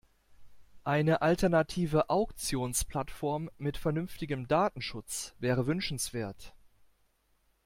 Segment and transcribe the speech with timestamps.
[0.83, 6.55] Eine alternative Auktionsplattform mit vernünftigem Datenschutz wäre wünschenswert.